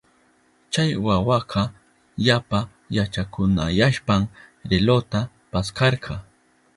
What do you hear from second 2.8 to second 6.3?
yachakunayashpan relojta paskarka.